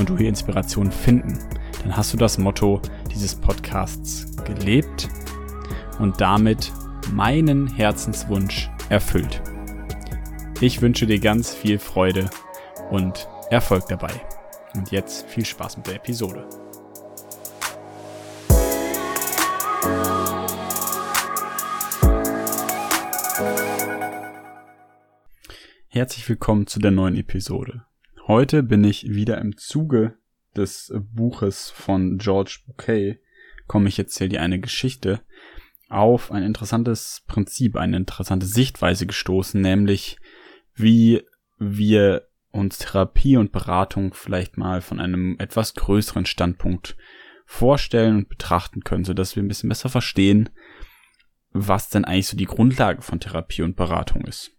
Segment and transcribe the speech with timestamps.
[0.00, 1.38] und du hier Inspiration finden,
[1.82, 2.80] dann hast du das Motto
[3.14, 5.08] dieses Podcasts gelebt
[5.98, 6.72] und damit
[7.12, 9.42] meinen Herzenswunsch erfüllt.
[10.60, 12.30] Ich wünsche dir ganz viel Freude
[12.90, 14.12] und Erfolg dabei.
[14.74, 16.48] Und jetzt viel Spaß mit der Episode.
[25.88, 27.82] Herzlich willkommen zu der neuen Episode.
[28.26, 30.14] Heute bin ich wieder im Zuge
[30.56, 33.20] des Buches von George Bouquet,
[33.66, 35.20] komme ich erzähle dir eine Geschichte,
[35.88, 40.18] auf ein interessantes Prinzip, eine interessante Sichtweise gestoßen, nämlich
[40.74, 41.22] wie
[41.58, 46.96] wir uns Therapie und Beratung vielleicht mal von einem etwas größeren Standpunkt
[47.46, 50.50] vorstellen und betrachten können, so dass wir ein bisschen besser verstehen,
[51.52, 54.52] was denn eigentlich so die Grundlage von Therapie und Beratung ist.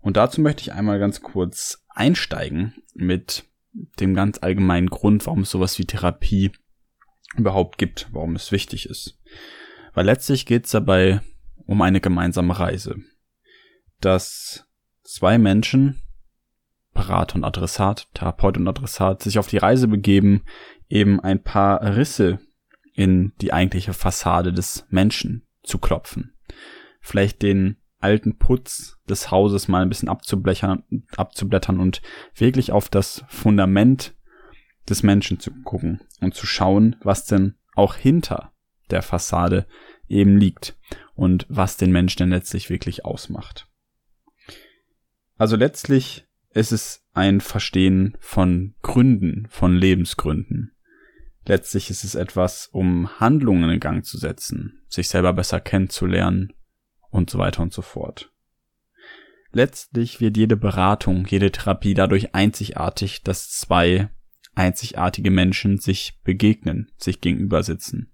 [0.00, 3.44] Und dazu möchte ich einmal ganz kurz einsteigen mit
[4.00, 6.52] dem ganz allgemeinen Grund, warum es sowas wie Therapie
[7.36, 9.18] überhaupt gibt, warum es wichtig ist.
[9.94, 11.20] Weil letztlich geht es dabei
[11.66, 12.96] um eine gemeinsame Reise.
[14.00, 14.66] Dass
[15.02, 16.00] zwei Menschen,
[16.92, 20.44] Berater und Adressat, Therapeut und Adressat, sich auf die Reise begeben,
[20.88, 22.38] eben ein paar Risse
[22.94, 26.34] in die eigentliche Fassade des Menschen zu klopfen.
[27.00, 30.84] Vielleicht den alten Putz des Hauses mal ein bisschen abzublättern,
[31.16, 32.02] abzublättern und
[32.34, 34.14] wirklich auf das Fundament
[34.88, 38.52] des Menschen zu gucken und zu schauen, was denn auch hinter
[38.90, 39.66] der Fassade
[40.08, 40.76] eben liegt
[41.14, 43.68] und was den Menschen denn letztlich wirklich ausmacht.
[45.36, 50.72] Also letztlich ist es ein Verstehen von Gründen, von Lebensgründen.
[51.44, 56.52] Letztlich ist es etwas, um Handlungen in Gang zu setzen, sich selber besser kennenzulernen
[57.16, 58.30] und so weiter und so fort.
[59.52, 64.10] Letztlich wird jede Beratung, jede Therapie dadurch einzigartig, dass zwei
[64.54, 68.12] einzigartige Menschen sich begegnen, sich gegenüber sitzen.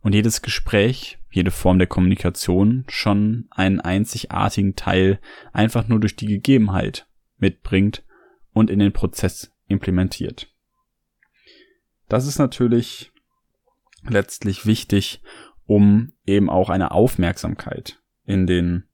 [0.00, 5.20] Und jedes Gespräch, jede Form der Kommunikation schon einen einzigartigen Teil
[5.52, 7.06] einfach nur durch die Gegebenheit
[7.38, 8.04] mitbringt
[8.52, 10.48] und in den Prozess implementiert.
[12.08, 13.12] Das ist natürlich
[14.02, 15.22] letztlich wichtig,
[15.64, 18.01] um eben auch eine Aufmerksamkeit
[18.32, 18.84] in den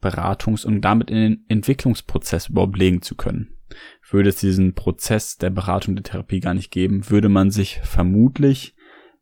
[0.00, 3.56] Beratungs- und damit in den Entwicklungsprozess überhaupt legen zu können.
[4.08, 8.76] Würde es diesen Prozess der Beratung der Therapie gar nicht geben, würde man sich vermutlich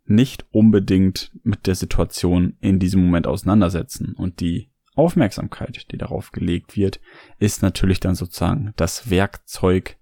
[0.04, 4.14] nicht unbedingt mit der Situation in diesem Moment auseinandersetzen.
[4.14, 7.00] Und die Aufmerksamkeit, die darauf gelegt wird,
[7.38, 9.96] ist natürlich dann sozusagen das Werkzeug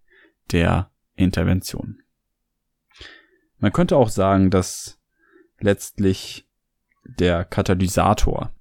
[0.51, 2.03] der Intervention.
[3.59, 5.01] Man könnte auch sagen, dass
[5.61, 6.49] letztlich
[7.05, 8.53] der Katalysator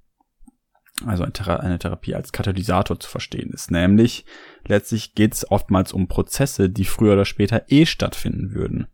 [1.06, 3.72] also eine Therapie als Katalysator zu verstehen ist.
[3.72, 4.26] Nämlich
[4.66, 8.88] letztlich geht es oftmals um Prozesse, die früher oder später eh stattfinden würden.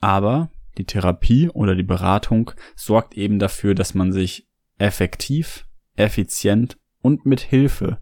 [0.00, 4.48] Aber die Therapie oder die Beratung sorgt eben dafür, dass man sich
[4.78, 7.98] effektiv, effizient und mit Hilfe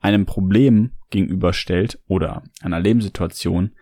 [0.00, 3.72] einem Problem gegenüberstellt oder einer Lebenssituation,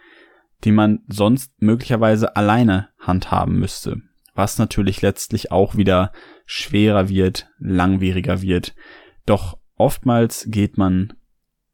[0.64, 4.00] die man sonst möglicherweise alleine handhaben müsste.
[4.34, 6.12] Was natürlich letztlich auch wieder
[6.44, 8.74] schwerer wird, langwieriger wird,
[9.26, 11.12] doch oftmals geht man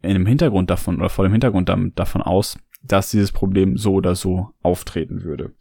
[0.02, 4.50] dem Hintergrund davon oder vor dem Hintergrund davon aus, dass dieses Problem so oder so
[4.62, 5.54] auftreten würde.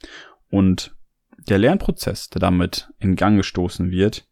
[0.49, 0.95] Und
[1.47, 4.27] der Lernprozess, der damit in Gang gestoßen wird,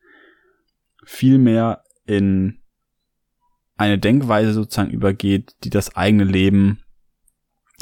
[1.03, 2.59] vielmehr in
[3.77, 6.83] eine Denkweise sozusagen übergeht, die das eigene Leben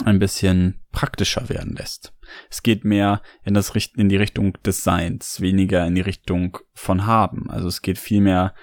[0.06, 2.14] ein bisschen praktischer werden lässt.
[2.50, 7.06] Es geht mehr in das in die Richtung des Seins, weniger in die Richtung von
[7.08, 7.50] haben.
[7.50, 8.54] Also es geht vielmehr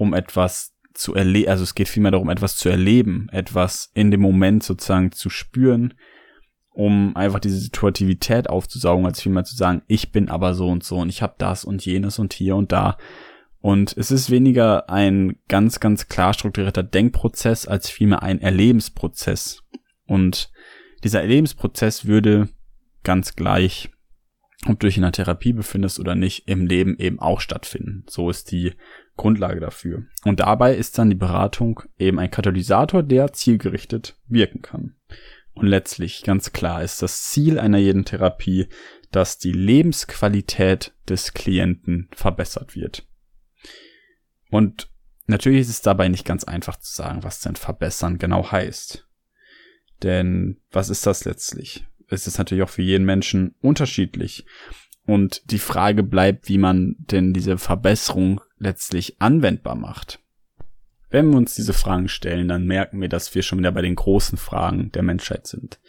[0.00, 4.22] um etwas zu erleben, also es geht vielmehr darum, etwas zu erleben, etwas in dem
[4.22, 5.92] Moment sozusagen zu spüren,
[6.70, 10.96] um einfach diese Situativität aufzusaugen, als vielmehr zu sagen, ich bin aber so und so
[10.96, 12.96] und ich habe das und jenes und hier und da.
[13.60, 19.62] Und es ist weniger ein ganz, ganz klar strukturierter Denkprozess als vielmehr ein Erlebensprozess.
[20.06, 20.50] Und
[21.04, 22.48] dieser Erlebensprozess würde
[23.02, 23.90] ganz gleich
[24.66, 28.04] ob du dich in einer Therapie befindest oder nicht, im Leben eben auch stattfinden.
[28.08, 28.74] So ist die
[29.20, 30.04] Grundlage dafür.
[30.24, 34.96] Und dabei ist dann die Beratung eben ein Katalysator, der zielgerichtet wirken kann.
[35.52, 38.68] Und letztlich, ganz klar, ist das Ziel einer jeden Therapie,
[39.12, 43.06] dass die Lebensqualität des Klienten verbessert wird.
[44.48, 44.88] Und
[45.26, 49.06] natürlich ist es dabei nicht ganz einfach zu sagen, was denn verbessern genau heißt.
[50.02, 51.86] Denn was ist das letztlich?
[52.08, 54.46] Es ist natürlich auch für jeden Menschen unterschiedlich.
[55.10, 60.20] Und die Frage bleibt, wie man denn diese Verbesserung letztlich anwendbar macht.
[61.08, 63.96] Wenn wir uns diese Fragen stellen, dann merken wir, dass wir schon wieder bei den
[63.96, 65.80] großen Fragen der Menschheit sind.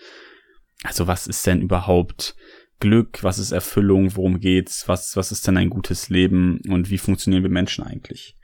[0.82, 2.36] Also was ist denn überhaupt
[2.80, 3.24] Glück?
[3.24, 4.16] Was ist Erfüllung?
[4.16, 4.88] Worum geht's?
[4.88, 6.60] Was, was ist denn ein gutes Leben?
[6.68, 8.36] Und wie funktionieren wir Menschen eigentlich?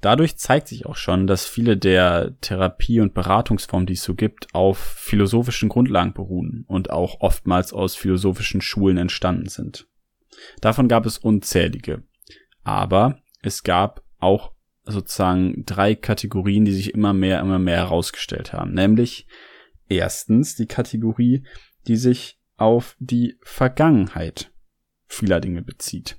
[0.00, 4.54] Dadurch zeigt sich auch schon, dass viele der Therapie- und Beratungsformen, die es so gibt,
[4.54, 9.86] auf philosophischen Grundlagen beruhen und auch oftmals aus philosophischen Schulen entstanden sind.
[10.60, 12.02] Davon gab es unzählige.
[12.62, 14.52] Aber es gab auch
[14.84, 18.74] sozusagen drei Kategorien, die sich immer mehr, immer mehr herausgestellt haben.
[18.74, 19.26] Nämlich
[19.88, 21.44] erstens die Kategorie,
[21.86, 24.52] die sich auf die Vergangenheit
[25.06, 26.18] vieler Dinge bezieht.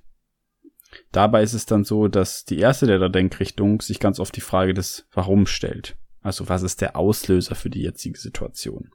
[1.12, 4.74] Dabei ist es dann so, dass die erste der Denkrichtung sich ganz oft die Frage
[4.74, 5.96] des Warum stellt.
[6.22, 8.92] Also was ist der Auslöser für die jetzige Situation?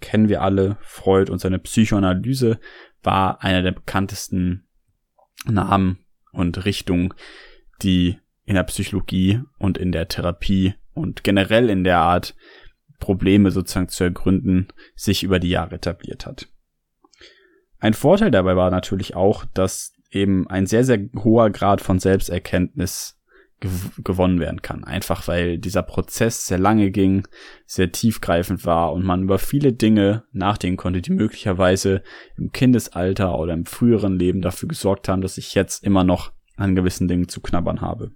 [0.00, 2.58] Kennen wir alle, Freud und seine Psychoanalyse
[3.02, 4.66] war einer der bekanntesten
[5.44, 5.98] Namen
[6.32, 7.14] und Richtungen,
[7.82, 12.34] die in der Psychologie und in der Therapie und generell in der Art,
[12.98, 16.46] Probleme sozusagen zu ergründen, sich über die Jahre etabliert hat.
[17.80, 23.18] Ein Vorteil dabei war natürlich auch, dass eben ein sehr, sehr hoher Grad von Selbsterkenntnis
[23.60, 23.70] gew
[24.02, 24.84] gewonnen werden kann.
[24.84, 27.26] Einfach weil dieser Prozess sehr lange ging,
[27.64, 32.02] sehr tiefgreifend war und man über viele Dinge nachdenken konnte, die möglicherweise
[32.36, 36.74] im Kindesalter oder im früheren Leben dafür gesorgt haben, dass ich jetzt immer noch an
[36.74, 38.12] gewissen Dingen zu knabbern habe.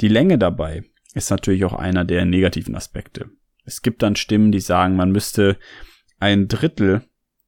[0.00, 0.82] Die Länge dabei
[1.14, 3.30] ist natürlich auch einer der negativen Aspekte.
[3.64, 5.56] Es gibt dann Stimmen, die sagen, man müsste
[6.18, 7.02] ein Drittel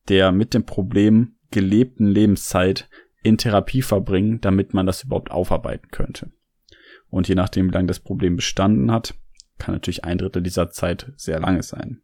[0.09, 2.89] der mit dem Problem gelebten Lebenszeit
[3.27, 6.31] in Therapie verbringen, damit man das überhaupt aufarbeiten könnte.
[7.11, 9.15] Und je nachdem, wie lange das Problem bestanden hat,
[9.59, 12.03] kann natürlich ein Drittel dieser Zeit sehr lange sein.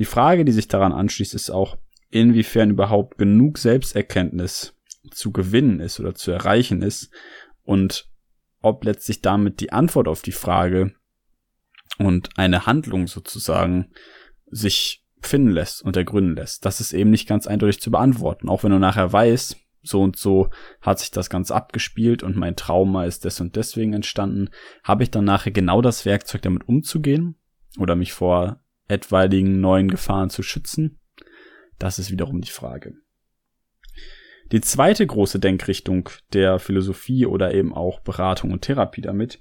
[0.00, 1.78] Die Frage, die sich daran anschließt, ist auch,
[2.10, 4.74] inwiefern überhaupt genug Selbsterkenntnis
[5.12, 7.10] zu gewinnen ist oder zu erreichen ist
[7.62, 8.08] und
[8.60, 10.94] ob letztlich damit die Antwort auf die Frage
[11.98, 13.92] und eine Handlung sozusagen
[14.46, 16.64] sich finden lässt und ergründen lässt.
[16.64, 18.48] Das ist eben nicht ganz eindeutig zu beantworten.
[18.48, 19.56] Auch wenn du nachher weißt,
[19.88, 20.50] so und so
[20.80, 24.50] hat sich das Ganze abgespielt und mein Trauma ist des und deswegen entstanden,
[24.84, 27.36] habe ich dann nachher genau das Werkzeug damit umzugehen
[27.78, 30.98] oder mich vor etwaigen neuen Gefahren zu schützen?
[31.78, 32.94] Das ist wiederum die Frage.
[34.50, 39.38] Die zweite große Denkrichtung der Philosophie oder eben auch Beratung und Therapie damit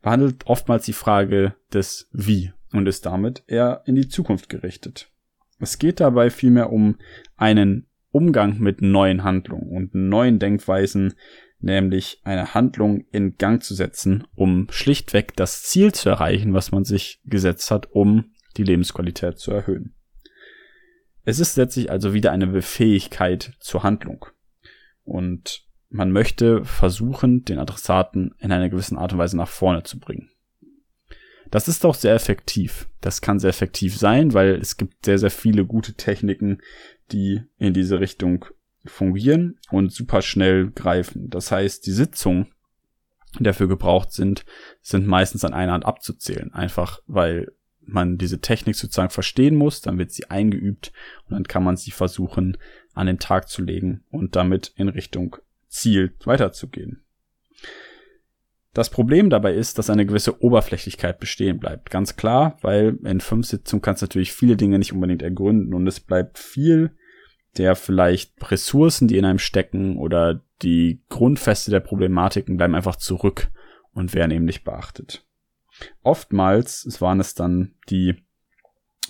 [0.00, 5.10] behandelt oftmals die Frage des Wie und ist damit eher in die Zukunft gerichtet.
[5.58, 6.98] Es geht dabei vielmehr um
[7.36, 11.14] einen Umgang mit neuen Handlungen und neuen Denkweisen,
[11.60, 16.84] nämlich eine Handlung in Gang zu setzen, um schlichtweg das Ziel zu erreichen, was man
[16.84, 19.94] sich gesetzt hat, um die Lebensqualität zu erhöhen.
[21.24, 24.26] Es ist letztlich also wieder eine Befähigkeit zur Handlung.
[25.04, 29.98] Und man möchte versuchen, den Adressaten in einer gewissen Art und Weise nach vorne zu
[29.98, 30.30] bringen.
[31.50, 32.88] Das ist auch sehr effektiv.
[33.00, 36.60] Das kann sehr effektiv sein, weil es gibt sehr, sehr viele gute Techniken,
[37.12, 38.44] die in diese Richtung
[38.84, 41.30] fungieren und super schnell greifen.
[41.30, 42.48] Das heißt, die Sitzungen,
[43.38, 44.44] die dafür gebraucht sind,
[44.80, 46.52] sind meistens an einer Hand abzuzählen.
[46.52, 47.52] Einfach weil
[47.88, 50.92] man diese Technik sozusagen verstehen muss, dann wird sie eingeübt
[51.26, 52.58] und dann kann man sie versuchen
[52.94, 55.36] an den Tag zu legen und damit in Richtung
[55.68, 57.02] Ziel weiterzugehen.
[58.74, 61.90] Das Problem dabei ist, dass eine gewisse Oberflächlichkeit bestehen bleibt.
[61.90, 65.86] Ganz klar, weil in fünf Sitzungen kannst du natürlich viele Dinge nicht unbedingt ergründen und
[65.86, 66.94] es bleibt viel
[67.58, 73.50] der vielleicht Ressourcen, die in einem stecken oder die Grundfeste der Problematiken bleiben einfach zurück
[73.92, 75.24] und werden eben nicht beachtet.
[76.02, 78.16] Oftmals waren es dann die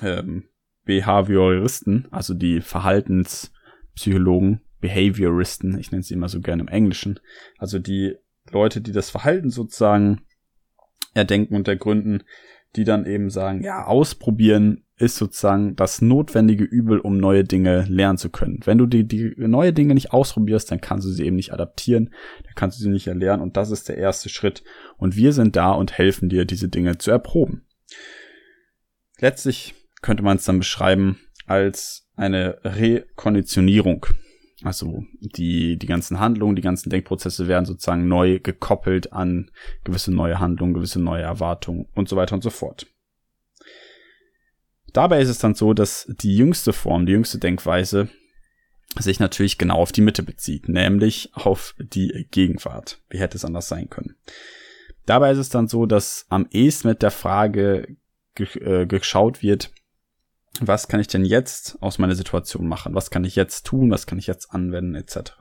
[0.02, 0.48] ähm,
[0.84, 7.20] Behavioristen, also die Verhaltenspsychologen, Behavioristen, ich nenne sie immer so gerne im Englischen,
[7.58, 8.16] also die
[8.50, 10.22] Leute, die das Verhalten sozusagen
[11.14, 12.22] erdenken und ergründen,
[12.76, 18.18] die dann eben sagen, ja, ausprobieren ist sozusagen das notwendige Übel, um neue Dinge lernen
[18.18, 18.60] zu können.
[18.64, 22.10] Wenn du die, die neue Dinge nicht ausprobierst, dann kannst du sie eben nicht adaptieren,
[22.44, 24.64] dann kannst du sie nicht erlernen und das ist der erste Schritt.
[24.96, 27.64] Und wir sind da und helfen dir, diese Dinge zu erproben.
[29.20, 34.06] Letztlich könnte man es dann beschreiben als eine Rekonditionierung.
[34.64, 39.52] Also die, die ganzen Handlungen, die ganzen Denkprozesse werden sozusagen neu gekoppelt an
[39.84, 42.86] gewisse neue Handlungen, gewisse neue Erwartungen und so weiter und so fort.
[44.92, 48.08] Dabei ist es dann so, dass die jüngste Form, die jüngste Denkweise
[48.98, 53.00] sich natürlich genau auf die Mitte bezieht, nämlich auf die Gegenwart.
[53.10, 54.16] Wie hätte es anders sein können?
[55.06, 57.96] Dabei ist es dann so, dass am ehesten mit der Frage
[58.36, 59.70] äh, geschaut wird,
[60.60, 62.94] was kann ich denn jetzt aus meiner Situation machen?
[62.94, 63.90] Was kann ich jetzt tun?
[63.90, 65.32] Was kann ich jetzt anwenden, etc.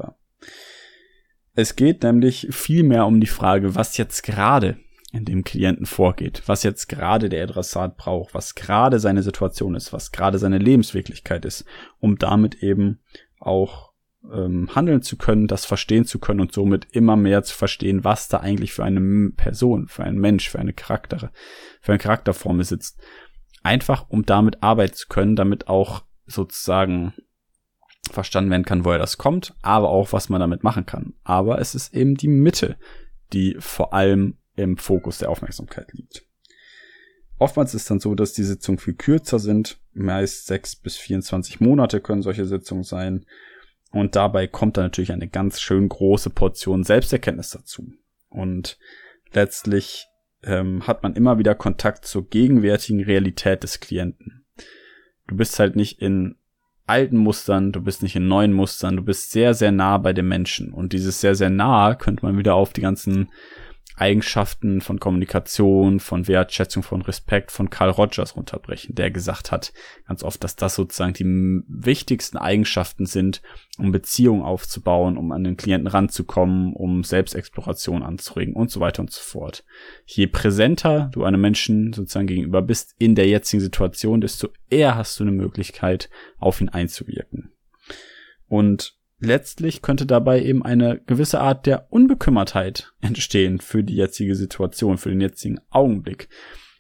[1.54, 4.78] Es geht nämlich viel mehr um die Frage, was jetzt gerade
[5.12, 9.94] in dem Klienten vorgeht, was jetzt gerade der Adressat braucht, was gerade seine Situation ist,
[9.94, 11.66] was gerade seine Lebenswirklichkeit ist,
[12.00, 13.00] um damit eben
[13.40, 13.94] auch
[14.32, 18.28] ähm, handeln zu können, das verstehen zu können und somit immer mehr zu verstehen, was
[18.28, 21.32] da eigentlich für eine Person, für einen Mensch, für eine Charakter,
[21.80, 23.00] für eine Charakterform sitzt.
[23.64, 27.14] Einfach um damit arbeiten zu können, damit auch sozusagen
[28.12, 31.14] verstanden werden kann, woher das kommt, aber auch was man damit machen kann.
[31.24, 32.78] Aber es ist eben die Mitte,
[33.34, 36.26] die vor allem im Fokus der Aufmerksamkeit liegt.
[37.40, 39.80] Oftmals ist dann so, dass die Sitzungen viel kürzer sind.
[39.94, 43.26] Meist sechs bis 24 Monate können solche Sitzungen sein.
[43.92, 47.94] Und dabei kommt dann natürlich eine ganz schön große Portion Selbsterkenntnis dazu.
[48.30, 48.78] Und
[49.32, 50.08] letztlich
[50.44, 54.46] ähm, hat man immer wieder Kontakt zur gegenwärtigen Realität des Klienten.
[55.28, 56.36] Du bist halt nicht in
[56.88, 60.28] alten Mustern, du bist nicht in neuen Mustern, du bist sehr, sehr nah bei dem
[60.28, 60.72] Menschen.
[60.72, 63.30] Und dieses sehr, sehr nah könnte man wieder auf die ganzen
[63.98, 69.74] Eigenschaften von Kommunikation, von Wertschätzung, von Respekt von Carl Rogers runterbrechen, der gesagt hat
[70.08, 73.42] ganz oft, dass das sozusagen die wichtigsten Eigenschaften sind,
[73.80, 79.12] um Beziehungen aufzubauen, um an den Klienten ranzukommen, um Selbstexploration anzuregen und so weiter und
[79.12, 79.64] so fort.
[80.06, 85.20] Je präsenter du einem Menschen sozusagen gegenüber bist in der jetzigen Situation, desto eher hast
[85.20, 87.52] du eine Möglichkeit, auf ihn einzuwirken.
[88.48, 94.98] Und letztlich könnte dabei eben eine gewisse Art der Unbekümmertheit entstehen für die jetzige Situation,
[94.98, 96.30] für den jetzigen Augenblick.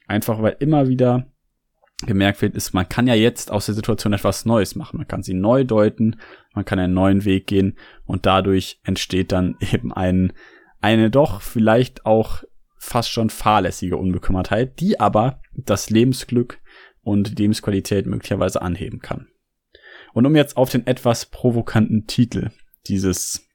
[0.08, 1.32] Einfach weil immer wieder
[2.06, 4.98] gemerkt wird, ist, man kann ja jetzt aus der Situation etwas Neues machen.
[4.98, 6.18] Man kann sie neu deuten,
[6.54, 10.34] man kann einen neuen Weg gehen und dadurch entsteht dann eben ein,
[10.80, 12.44] eine doch vielleicht auch
[12.78, 16.60] fast schon fahrlässige Unbekümmertheit, die aber das Lebensglück
[17.02, 19.28] und die Lebensqualität möglicherweise anheben kann.
[20.18, 22.50] Und um jetzt auf den etwas provokanten Titel
[22.88, 23.48] dieses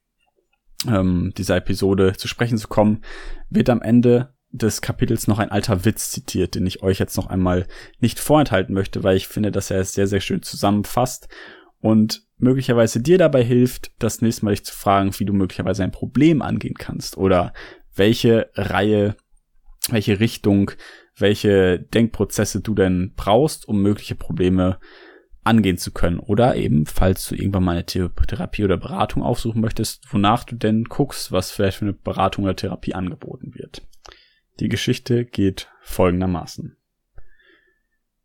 [0.87, 3.03] ähm, dieser Episode zu sprechen zu kommen,
[3.51, 7.27] wird am Ende des Kapitels noch ein alter Witz zitiert, den ich euch jetzt noch
[7.27, 7.67] einmal
[7.99, 11.27] nicht vorenthalten möchte, weil ich finde, dass er es sehr, sehr schön zusammenfasst
[11.81, 15.91] und möglicherweise dir dabei hilft, das nächste Mal dich zu fragen, wie du möglicherweise ein
[15.91, 17.55] Problem angehen kannst oder
[17.97, 19.17] welche Reihe,
[19.91, 20.71] welche Richtung,
[21.17, 24.79] welche Denkprozesse du denn brauchst, um mögliche Probleme
[25.45, 26.19] angehen zu können.
[26.19, 30.85] Oder eben, falls du irgendwann mal eine Therapie oder Beratung aufsuchen möchtest, wonach du denn
[30.85, 33.83] guckst, was vielleicht für eine Beratung oder Therapie angeboten wird.
[34.61, 36.77] Die Geschichte geht folgendermaßen.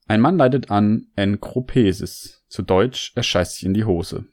[0.07, 2.45] Ein Mann leidet an Enkropesis.
[2.47, 4.25] Zu Deutsch, er scheißt sich in die Hose.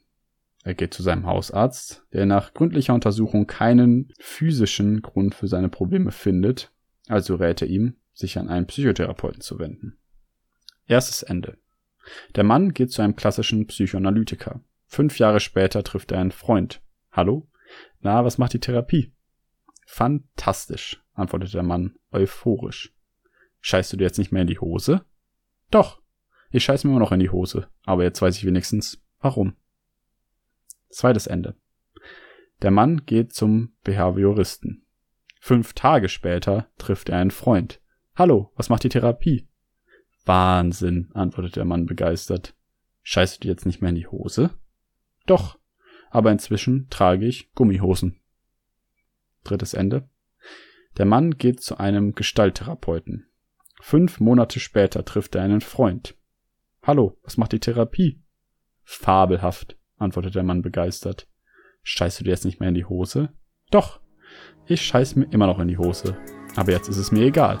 [0.63, 6.11] Er geht zu seinem Hausarzt, der nach gründlicher Untersuchung keinen physischen Grund für seine Probleme
[6.11, 6.71] findet,
[7.07, 9.97] also rät er ihm, sich an einen Psychotherapeuten zu wenden.
[10.87, 11.57] Erstes Ende.
[12.35, 14.61] Der Mann geht zu einem klassischen Psychoanalytiker.
[14.85, 16.81] Fünf Jahre später trifft er einen Freund.
[17.11, 17.47] Hallo?
[18.01, 19.13] Na, was macht die Therapie?
[19.85, 22.93] Fantastisch, antwortet der Mann euphorisch.
[23.61, 25.05] Scheißt du dir jetzt nicht mehr in die Hose?
[25.71, 26.01] Doch.
[26.51, 27.67] Ich scheiß mir immer noch in die Hose.
[27.83, 29.55] Aber jetzt weiß ich wenigstens, warum.
[30.89, 31.55] Zweites Ende.
[32.61, 34.85] Der Mann geht zum Behavioristen.
[35.41, 37.81] Fünf Tage später trifft er einen Freund.
[38.15, 39.47] Hallo, was macht die Therapie?
[40.25, 42.55] Wahnsinn, antwortet der Mann begeistert.
[43.03, 44.51] Scheißt du dir jetzt nicht mehr in die Hose?
[45.25, 45.57] Doch,
[46.09, 48.19] aber inzwischen trage ich Gummihosen.
[49.43, 50.09] Drittes Ende.
[50.97, 53.27] Der Mann geht zu einem Gestalttherapeuten.
[53.81, 56.15] Fünf Monate später trifft er einen Freund.
[56.81, 58.19] Hallo, was macht die Therapie?
[58.83, 61.27] Fabelhaft, antwortet der Mann begeistert.
[61.83, 63.29] Scheißt du dir jetzt nicht mehr in die Hose?
[63.69, 63.99] Doch,
[64.67, 66.17] ich scheiß mir immer noch in die Hose.
[66.55, 67.59] Aber jetzt ist es mir egal.